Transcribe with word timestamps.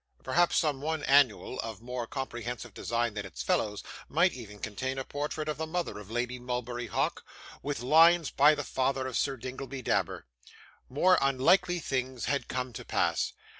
Perhaps 0.23 0.55
some 0.57 0.81
one 0.81 1.03
annual, 1.03 1.59
of 1.59 1.79
more 1.83 2.07
comprehensive 2.07 2.73
design 2.73 3.13
than 3.13 3.23
its 3.23 3.43
fellows, 3.43 3.83
might 4.09 4.33
even 4.33 4.57
contain 4.57 4.97
a 4.97 5.03
portrait 5.03 5.47
of 5.47 5.57
the 5.59 5.67
mother 5.67 5.99
of 5.99 6.09
Lady 6.09 6.39
Mulberry 6.39 6.87
Hawk, 6.87 7.23
with 7.61 7.81
lines 7.81 8.31
by 8.31 8.55
the 8.55 8.63
father 8.63 9.05
of 9.05 9.15
Sir 9.15 9.37
Dingleby 9.37 9.83
Dabber. 9.83 10.25
More 10.89 11.19
unlikely 11.21 11.77
things 11.77 12.25
had 12.25 12.47
come 12.47 12.73
to 12.73 12.83
pass. 12.83 13.33